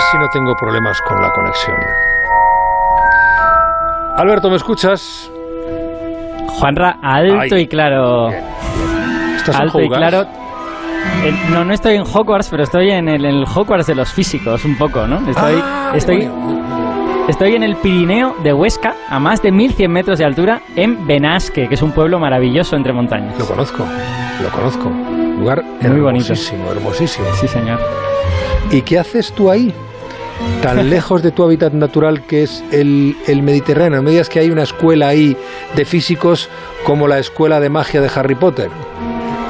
[0.00, 1.76] ver si no tengo problemas con la conexión.
[4.16, 5.30] Alberto, ¿me escuchas?
[6.58, 7.62] Juanra, alto Ay.
[7.62, 8.28] y claro.
[9.36, 10.08] ¿Estás en alto y Hogwarts?
[10.08, 10.28] claro.
[11.50, 14.64] No, no estoy en Hogwarts, pero estoy en el, en el Hogwarts de los físicos,
[14.64, 15.16] un poco, ¿no?
[15.28, 17.26] Estoy, Ah, estoy, bueno.
[17.28, 21.68] estoy en el Pirineo de Huesca, a más de 1100 metros de altura, en Benasque,
[21.68, 23.38] que es un pueblo maravilloso entre montañas.
[23.38, 23.84] Lo conozco,
[24.42, 24.90] lo conozco.
[25.38, 26.26] Lugar Muy bonito.
[26.32, 27.26] hermosísimo, hermosísimo.
[27.34, 27.78] Sí, señor.
[28.70, 29.74] ¿Y qué haces tú ahí?
[30.62, 33.96] Tan lejos de tu hábitat natural que es el, el Mediterráneo.
[33.98, 35.36] No me digas que hay una escuela ahí
[35.74, 36.50] de físicos
[36.84, 38.68] como la escuela de magia de Harry Potter.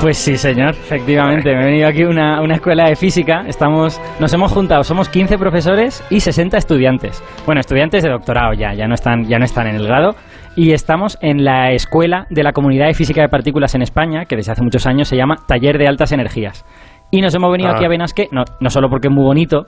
[0.01, 1.55] Pues sí, señor, efectivamente.
[1.55, 3.43] Me he venido aquí a una, una escuela de física.
[3.47, 7.23] Estamos, nos hemos juntado, somos 15 profesores y 60 estudiantes.
[7.45, 10.15] Bueno, estudiantes de doctorado ya, ya no están, ya no están en el grado.
[10.57, 14.37] Y estamos en la escuela de la Comunidad de Física de Partículas en España, que
[14.37, 16.65] desde hace muchos años se llama Taller de Altas Energías.
[17.11, 17.75] Y nos hemos venido Ah.
[17.77, 19.67] aquí a Benasque, no, no solo porque es muy bonito,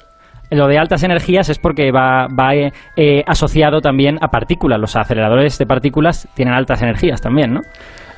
[0.52, 4.78] lo de altas energías es porque va, va eh, eh, asociado también a partículas.
[4.78, 7.60] Los aceleradores de partículas tienen altas energías también, ¿no?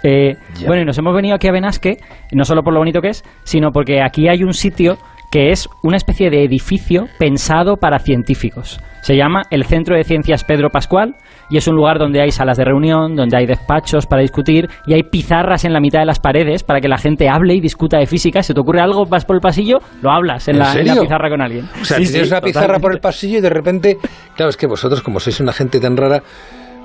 [0.02, 1.96] Eh, bueno, y nos hemos venido aquí a Benasque,
[2.32, 4.98] no solo por lo bonito que es, sino porque aquí hay un sitio
[5.34, 8.78] que es una especie de edificio pensado para científicos.
[9.00, 11.16] Se llama el Centro de Ciencias Pedro Pascual
[11.50, 14.94] y es un lugar donde hay salas de reunión, donde hay despachos para discutir y
[14.94, 17.98] hay pizarras en la mitad de las paredes para que la gente hable y discuta
[17.98, 18.44] de física.
[18.44, 20.92] Si te ocurre algo, vas por el pasillo, lo hablas en, ¿En la, en la
[20.92, 21.02] serio?
[21.02, 21.64] pizarra con alguien.
[21.82, 23.98] O sea, Sí, tienes sí, una pizarra por el pasillo y de repente,
[24.36, 26.22] claro, es que vosotros, como sois una gente tan rara,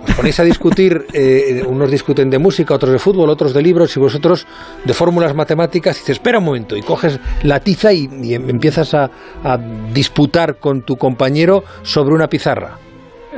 [0.07, 3.95] os ponéis a discutir, eh, unos discuten de música, otros de fútbol, otros de libros,
[3.95, 4.47] y vosotros
[4.83, 8.93] de fórmulas matemáticas, y dices, espera un momento, y coges la tiza y, y empiezas
[8.93, 9.09] a,
[9.43, 9.57] a
[9.93, 12.77] disputar con tu compañero sobre una pizarra.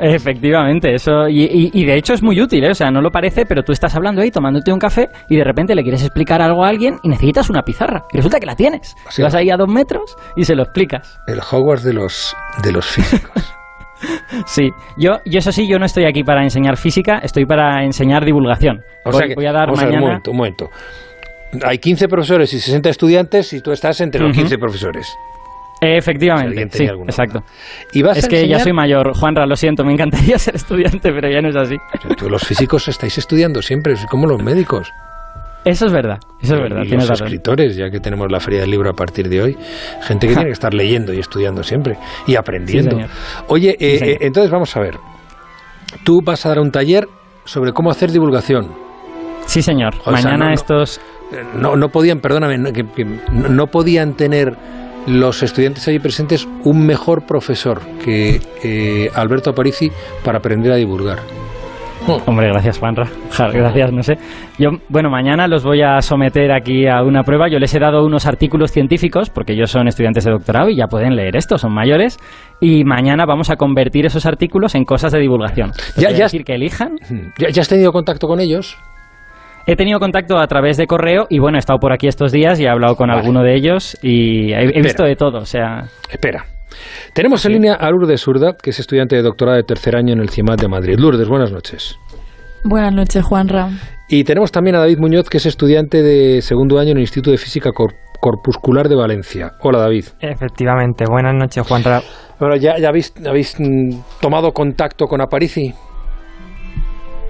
[0.00, 2.70] Efectivamente, eso y, y- y de hecho es muy útil, ¿eh?
[2.70, 5.44] o sea, no lo parece, pero tú estás hablando ahí tomándote un café y de
[5.44, 8.56] repente le quieres explicar algo a alguien y necesitas una pizarra y resulta que la
[8.56, 8.96] tienes.
[9.22, 11.20] Vas ahí a dos metros y se lo explicas.
[11.26, 13.52] El Hogwarts de los, de los físicos.
[14.46, 18.24] Sí, yo, yo eso sí, yo no estoy aquí para enseñar física, estoy para enseñar
[18.24, 18.82] divulgación.
[19.04, 19.96] O voy, sea que, voy a dar ver, mañana.
[19.96, 20.70] un momento, un momento.
[21.64, 24.40] Hay 15 profesores y 60 estudiantes y tú estás entre los Ujú.
[24.40, 25.14] 15 profesores.
[25.80, 27.40] Efectivamente, sí, exacto.
[27.40, 27.52] duda.
[27.92, 31.12] ¿Y vas Es a que ya soy mayor, Juanra, lo siento, me encantaría ser estudiante,
[31.12, 31.76] pero ya no es así.
[32.16, 34.92] Tú, Los físicos estáis estudiando siempre, como los médicos.
[35.64, 37.26] Eso es verdad, eso es verdad, y los razón.
[37.28, 39.56] escritores, ya que tenemos la feria del libro a partir de hoy,
[40.02, 41.96] gente que tiene que estar leyendo y estudiando siempre
[42.26, 42.96] y aprendiendo.
[42.98, 43.04] Sí.
[43.48, 44.98] Oye, eh, eh, entonces vamos a ver.
[46.04, 47.08] Tú vas a dar un taller
[47.44, 48.68] sobre cómo hacer divulgación.
[49.46, 49.94] Sí, señor.
[50.00, 50.54] O sea, Mañana no, no.
[50.54, 51.00] estos
[51.32, 54.54] Eh, No, no podían, perdóname, no, que- que no, no podían tener
[55.06, 59.90] los estudiantes allí presentes un mejor profesor que eh, Alberto Aparici
[60.24, 61.18] para aprender a divulgar.
[62.26, 63.06] Hombre, gracias, Juanra.
[63.30, 64.14] Ja, Gracias, no sé.
[64.58, 67.48] Yo, bueno, mañana los voy a someter aquí a una prueba.
[67.48, 70.86] Yo les he dado unos artículos científicos, porque ellos son estudiantes de doctorado y ya
[70.86, 72.18] pueden leer esto, son mayores.
[72.60, 75.72] Y mañana vamos a convertir esos artículos en cosas de divulgación.
[75.96, 76.96] Ya- decir que elijan.
[77.38, 78.76] ¿Ya, ya has tenido contacto con ellos?
[79.66, 82.58] He tenido contacto a través de correo y bueno, he estado por aquí estos días
[82.58, 83.20] y he hablado con Vale.
[83.20, 85.38] alguno de ellos y he, he visto de todo.
[85.38, 86.44] O sea, Espera.
[87.14, 90.20] Tenemos en línea a Lourdes Urda, que es estudiante de doctorado de tercer año en
[90.20, 90.96] el CIMAT de Madrid.
[90.98, 91.96] Lourdes, buenas noches.
[92.64, 93.68] Buenas noches, Juanra.
[94.08, 97.30] Y tenemos también a David Muñoz, que es estudiante de segundo año en el Instituto
[97.32, 99.52] de Física Cor- Corpuscular de Valencia.
[99.62, 100.04] Hola, David.
[100.20, 101.04] Efectivamente.
[101.10, 102.00] Buenas noches, Juanra.
[102.38, 105.72] Bueno, ¿ya, ya habéis, habéis mm, tomado contacto con Aparici?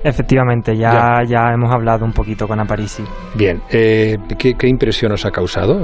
[0.05, 3.05] Efectivamente, ya, ya hemos hablado un poquito con Aparici.
[3.37, 3.63] Bien.
[3.71, 5.81] eh, ¿qué, qué impresión os ha causado?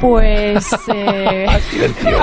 [0.00, 2.18] Pues eh, Silencio.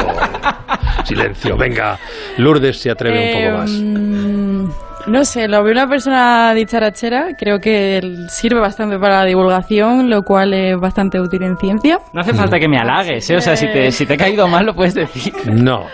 [1.06, 1.58] Silencio.
[1.58, 1.98] Venga,
[2.38, 3.72] Lourdes se atreve un poco más.
[3.72, 4.70] em,
[5.08, 7.30] no sé, lo veo una persona dicharachera.
[7.38, 12.00] Creo que sirve bastante para la divulgación, lo cual es bastante útil en ciencia.
[12.12, 13.38] no hace falta que me halagues, ¿eh?
[13.38, 15.34] O sea, si te, si te he caído mal lo puedes decir.
[15.46, 15.86] No.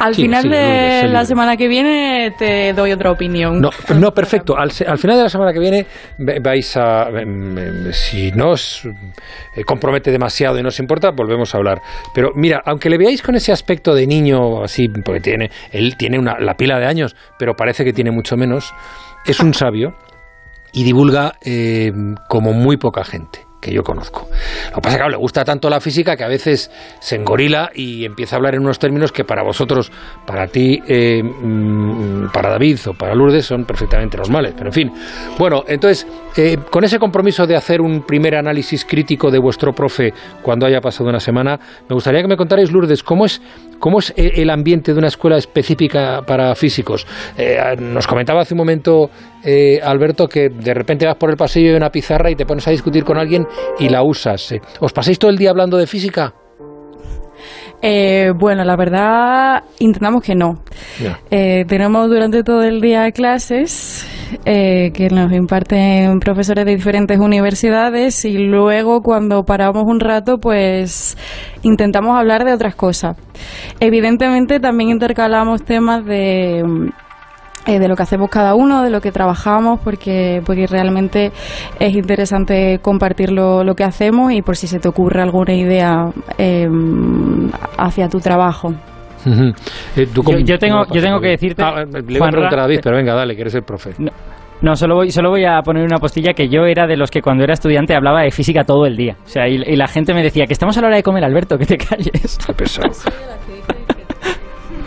[0.00, 3.60] Al Sí, final sí, de la semana que viene te doy otra opinión.
[3.60, 4.56] No, no, perfecto.
[4.56, 5.86] Al, al final de la semana que viene
[6.42, 7.08] vais a...
[7.92, 8.86] Si no os
[9.54, 11.82] eh, compromete demasiado y no os importa, volvemos a hablar.
[12.14, 16.18] Pero mira, aunque le veáis con ese aspecto de niño así, porque tiene, él tiene
[16.18, 18.72] una, la pila de años, pero parece que tiene mucho menos,
[19.26, 19.94] es un sabio
[20.72, 21.92] y divulga eh,
[22.28, 24.28] como muy poca gente que yo conozco.
[24.70, 27.16] Lo que pasa es que claro, le gusta tanto la física que a veces se
[27.16, 29.92] engorila y empieza a hablar en unos términos que para vosotros,
[30.26, 34.54] para ti, eh, mm, para David o para Lourdes son perfectamente normales.
[34.56, 34.92] Pero en fin,
[35.38, 40.12] bueno, entonces, eh, con ese compromiso de hacer un primer análisis crítico de vuestro profe
[40.42, 41.58] cuando haya pasado una semana,
[41.88, 43.42] me gustaría que me contarais, Lourdes, cómo es,
[43.78, 47.06] cómo es eh, el ambiente de una escuela específica para físicos.
[47.78, 49.10] Nos comentaba hace un momento
[49.82, 52.70] Alberto que de repente vas por el pasillo de una pizarra y te pones a
[52.70, 53.46] discutir con alguien
[53.78, 54.52] y la usas.
[54.52, 54.60] eh.
[54.80, 56.34] ¿Os pasáis todo el día hablando de física?
[57.82, 60.62] Eh, bueno, la verdad, intentamos que no.
[61.30, 64.06] Eh, tenemos durante todo el día clases
[64.44, 71.16] eh, que nos imparten profesores de diferentes universidades y luego cuando paramos un rato, pues
[71.62, 73.16] intentamos hablar de otras cosas.
[73.80, 76.62] Evidentemente también intercalamos temas de
[77.70, 81.30] eh, de lo que hacemos cada uno, de lo que trabajamos, porque, porque realmente
[81.78, 86.10] es interesante compartir lo, lo que hacemos y por si se te ocurre alguna idea
[86.36, 88.74] em, hacia tu trabajo.
[89.96, 90.08] Eh,
[90.44, 91.62] yo, tengo, yo tengo que decirte.
[91.62, 93.90] Ah, le voy a preguntar a David, pero venga, dale, que eres el profe.
[94.60, 94.74] No.
[94.74, 97.44] solo voy, solo voy a poner una postilla que yo era de los que cuando
[97.44, 99.16] era estudiante hablaba de física todo el día.
[99.24, 101.56] O sea, y, la gente me decía que estamos a la hora de comer, Alberto,
[101.56, 102.36] que te calles.
[102.44, 102.90] Qué pesado.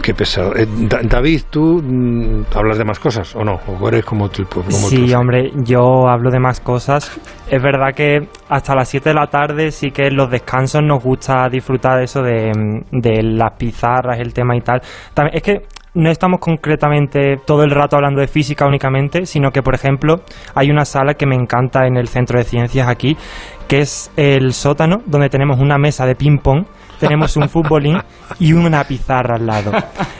[0.03, 0.53] Qué pesado.
[0.53, 0.67] Eh,
[1.05, 3.53] David, ¿tú mm, hablas de más cosas o no?
[3.79, 4.43] ¿O eres como tú?
[4.67, 7.17] sí, hombre, yo hablo de más cosas.
[7.49, 11.01] Es verdad que hasta las 7 de la tarde sí que en los descansos nos
[11.01, 12.51] gusta disfrutar de eso de,
[12.91, 14.81] de las pizarras, el tema y tal.
[15.31, 15.61] Es que
[15.93, 20.21] no estamos concretamente todo el rato hablando de física únicamente, sino que, por ejemplo,
[20.53, 23.15] hay una sala que me encanta en el Centro de Ciencias aquí,
[23.69, 26.65] que es el sótano, donde tenemos una mesa de ping-pong
[27.03, 27.97] tenemos un futbolín
[28.39, 29.71] y una pizarra al lado.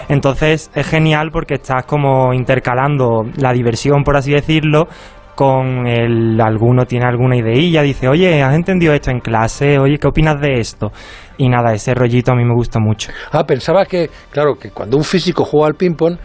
[0.10, 4.88] Entonces es genial porque estás como intercalando la diversión, por así decirlo,
[5.36, 9.80] con el alguno tiene alguna ideilla, dice, oye, ¿has entendido esto en clase?
[9.80, 10.92] Oye, ¿qué opinas de esto?
[11.38, 13.12] Y nada, ese rollito a mí me gusta mucho.
[13.32, 16.18] Ah, pensaba que, claro, que cuando un físico juega al ping-pong,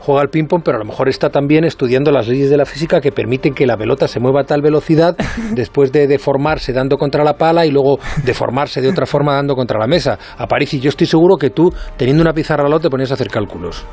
[0.00, 3.00] juega al ping-pong, pero a lo mejor está también estudiando las leyes de la física
[3.00, 5.16] que permiten que la pelota se mueva a tal velocidad
[5.52, 9.78] después de deformarse dando contra la pala y luego deformarse de otra forma dando contra
[9.78, 10.18] la mesa.
[10.36, 13.10] A París, y yo estoy seguro que tú, teniendo una pizarra al lado, te ponías
[13.10, 13.84] a hacer cálculos.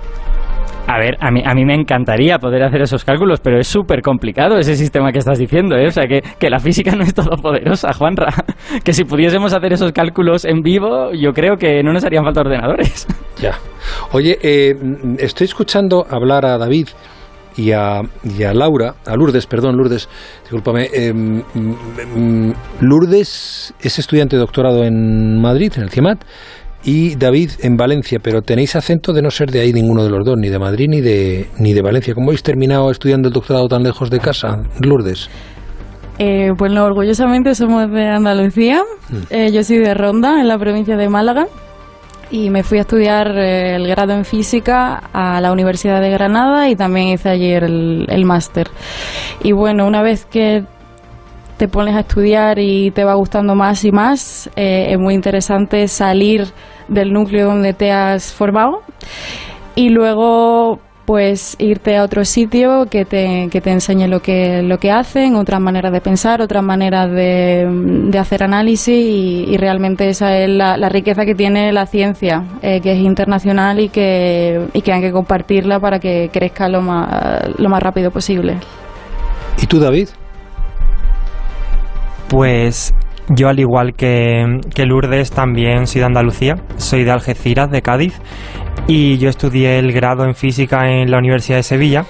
[0.87, 4.01] A ver, a mí, a mí me encantaría poder hacer esos cálculos, pero es súper
[4.01, 5.87] complicado ese sistema que estás diciendo, ¿eh?
[5.87, 8.33] O sea, que, que la física no es todopoderosa, Juanra.
[8.83, 12.41] Que si pudiésemos hacer esos cálculos en vivo, yo creo que no nos harían falta
[12.41, 13.05] ordenadores.
[13.39, 13.53] Ya.
[14.13, 14.73] Oye, eh,
[15.19, 16.87] estoy escuchando hablar a David
[17.55, 20.09] y a, y a, Laura, a Lourdes, perdón, Lourdes,
[20.41, 20.87] discúlpame.
[20.91, 21.13] Eh,
[22.81, 26.23] Lourdes es estudiante de doctorado en Madrid, en el CIEMAT,
[26.87, 30.25] y David en Valencia, pero tenéis acento de no ser de ahí ninguno de los
[30.25, 32.13] dos, ni de Madrid ni de, ni de Valencia.
[32.13, 35.29] ¿Cómo habéis terminado estudiando el doctorado tan lejos de casa, Lourdes?
[36.17, 38.83] Eh, bueno, orgullosamente somos de Andalucía.
[39.09, 39.15] Mm.
[39.29, 41.47] Eh, yo soy de Ronda, en la provincia de Málaga.
[42.31, 46.69] Y me fui a estudiar eh, el grado en física a la Universidad de Granada
[46.69, 48.69] y también hice ayer el, el máster.
[49.43, 50.63] Y bueno, una vez que
[51.57, 55.87] te pones a estudiar y te va gustando más y más, eh, es muy interesante
[55.87, 56.45] salir
[56.87, 58.81] del núcleo donde te has formado
[59.75, 64.77] y luego pues irte a otro sitio que te, que te enseñe lo que, lo
[64.77, 67.65] que hacen, otras maneras de pensar, otras maneras de,
[68.09, 72.91] de hacer análisis y, realmente esa es la, riqueza que tiene la ciencia, eh, que
[72.91, 77.69] es internacional y que, y que hay que compartirla para que crezca lo más, lo
[77.69, 78.57] más rápido posible.
[79.61, 80.09] ¿Y tú, David?
[82.29, 82.93] Pues
[83.29, 88.19] yo al igual que, que, Lourdes también soy de Andalucía, soy de Algeciras, de Cádiz,
[88.87, 92.05] y yo estudié el grado en física en la Universidad de Sevilla.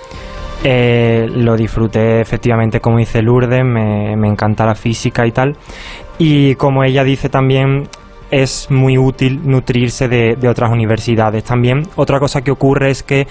[0.64, 5.56] Eh, lo disfruté efectivamente como dice Lourdes, me, me encanta la física y tal.
[6.18, 7.88] Y como ella dice también,
[8.32, 11.44] es muy útil nutrirse de, de otras universidades.
[11.44, 13.28] También otra cosa que ocurre es que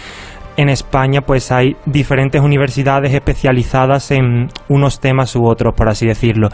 [0.56, 6.48] en España pues hay diferentes universidades especializadas en unos temas u otros, por así decirlo.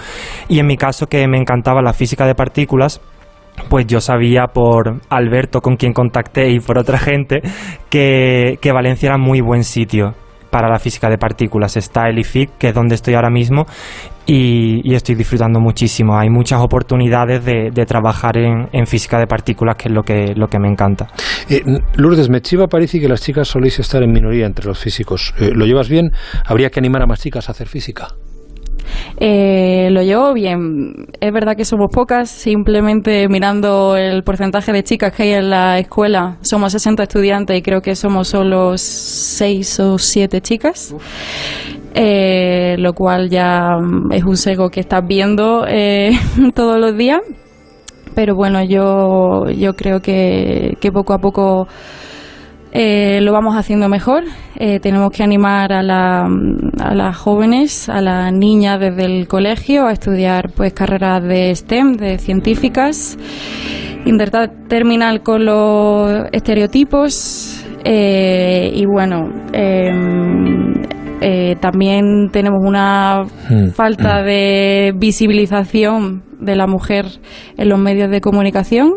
[0.49, 3.00] Y en mi caso que me encantaba la física de partículas,
[3.68, 7.42] pues yo sabía por Alberto con quien contacté y por otra gente
[7.90, 10.14] que, que Valencia era muy buen sitio
[10.52, 11.78] para la física de partículas.
[11.78, 13.64] Está el IFIC, que es donde estoy ahora mismo,
[14.26, 16.18] y, estoy disfrutando muchísimo.
[16.18, 20.59] Hay muchas oportunidades de, trabajar en, física de partículas, que es lo que, lo que
[20.59, 21.09] me encanta.
[21.49, 21.62] Eh,
[21.97, 25.35] Lourdes, me chiva parece que las chicas soléis estar en minoría entre los físicos.
[25.40, 26.12] Eh, ¿Lo llevas bien?
[26.44, 28.09] ¿Habría que animar a más chicas a hacer física?
[29.24, 31.06] Eh, lo llevo bien.
[31.20, 35.78] Es verdad que somos pocas, simplemente mirando el porcentaje de chicas que hay en la
[35.78, 40.96] escuela, somos 60 estudiantes y creo que somos solo 6 o 7 chicas.
[41.94, 43.76] Eh, lo cual ya
[44.10, 46.10] es un sego que estás viendo eh,
[46.56, 47.20] todos los días.
[48.16, 51.68] Pero bueno, yo, yo creo que, que poco a poco
[52.72, 54.24] eh, lo vamos haciendo mejor.
[54.56, 56.26] Eh, tenemos que animar a, la,
[56.80, 61.96] a, las jóvenes, a las niñas desde el colegio a estudiar pues carreras de STEM,
[61.96, 63.18] de científicas,
[64.06, 69.28] intentar terminar con los estereotipos eh, y bueno.
[69.52, 70.72] Em,
[71.60, 73.68] también tenemos una hmm.
[73.74, 77.06] falta de visibilización de la mujer
[77.56, 78.94] en los medios de comunicación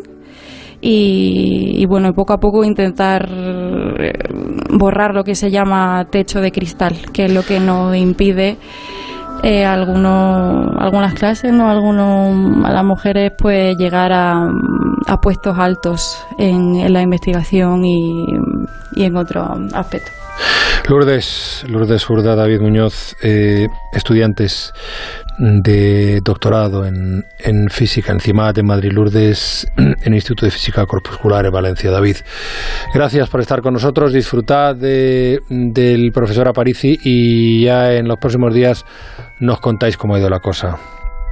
[0.88, 4.14] y, bueno, poco a poco intentar eh,
[4.70, 8.60] borrar lo que se llama techo de cristal, que es lo que nos impide
[9.42, 11.72] eh, algunos, algunas clases, ¿no?
[11.72, 14.48] algunos, a las mujeres pues llegar a,
[15.08, 18.26] a puestos altos en, en la investigación y,
[18.96, 20.14] en otros aspectos.
[20.88, 24.72] Lourdes, Lourdes Urda, David Muñoz, eh, estudiantes
[25.38, 30.86] de doctorado en, en física en CIMAT en Madrid, Lourdes, en el Instituto de Física
[30.86, 31.92] Corpuscular en Valencia.
[31.92, 32.18] David,
[32.94, 38.54] gracias por estar con nosotros, disfrutad de, del profesor Aparici y ya en los próximos
[38.54, 38.86] días
[39.40, 40.78] nos contáis cómo ha ido la cosa.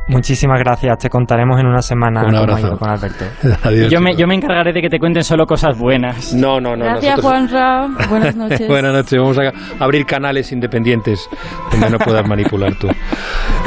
[0.06, 2.68] Muchísimas gracias, te contaremos en una semana Un cómo ha abrazo.
[2.68, 3.24] ido con Alberto.
[3.64, 3.90] Adiós.
[3.90, 6.34] Yo me, yo me encargaré de que te cuenten solo cosas buenas.
[6.34, 6.84] No, no, no.
[6.84, 7.88] Gracias, nosotros- Juanra.
[8.10, 8.68] Buenas noches.
[8.68, 9.18] Buenas noches.
[9.18, 11.26] Vamos a abrir canales independientes
[11.72, 12.90] donde no puedas manipular tú.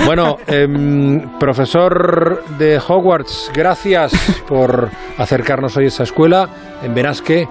[0.04, 4.12] Bueno, em, profesor de Hogwarts, gracias
[4.48, 6.48] por acercarnos hoy a esa escuela
[6.84, 7.48] en Benasque.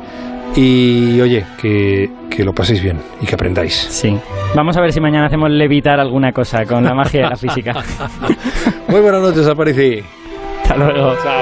[0.56, 3.74] Y oye, que, que lo paséis bien y que aprendáis.
[3.76, 4.18] Sí.
[4.56, 7.74] Vamos a ver si mañana hacemos levitar alguna cosa con la magia de la física.
[8.88, 10.02] Muy buenas noches, Aparici.
[10.64, 11.16] Hasta luego.
[11.22, 11.34] Chao.